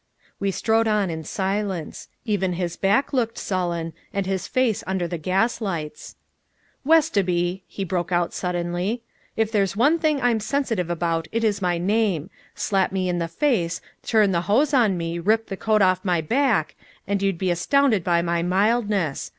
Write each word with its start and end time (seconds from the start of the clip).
We 0.39 0.49
strode 0.49 0.87
on 0.87 1.11
in 1.11 1.23
silence. 1.23 2.07
Even 2.25 2.53
his 2.53 2.75
back 2.75 3.13
looked 3.13 3.37
sullen, 3.37 3.93
and 4.11 4.25
his 4.25 4.47
face 4.47 4.83
under 4.87 5.07
the 5.07 5.19
gaslights 5.19 6.15
"Westoby," 6.83 7.61
he 7.67 7.83
broke 7.83 8.11
out 8.11 8.33
suddenly, 8.33 9.03
"if 9.37 9.51
there's 9.51 9.75
one 9.77 9.99
thing 9.99 10.19
I'm 10.19 10.39
sensitive 10.39 10.89
about 10.89 11.27
it 11.31 11.43
is 11.43 11.61
my 11.61 11.77
name. 11.77 12.31
Slap 12.55 12.91
me 12.91 13.09
in 13.09 13.19
the 13.19 13.27
face, 13.27 13.79
turn 14.01 14.31
the 14.31 14.41
hose 14.49 14.73
on 14.73 14.97
me, 14.97 15.19
rip 15.19 15.49
the 15.49 15.55
coat 15.55 15.83
off 15.83 16.03
my 16.03 16.19
back 16.19 16.73
and 17.05 17.21
you'd 17.21 17.37
be 17.37 17.51
astounded 17.51 18.03
by 18.03 18.23
my 18.23 18.41
mildness. 18.41 19.29